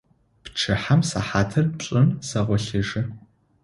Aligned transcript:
Пчыхьэм 0.43 1.01
сыхьатыр 1.09 1.65
пшӀым 1.77 2.07
сэгъолъыжьы. 2.27 3.01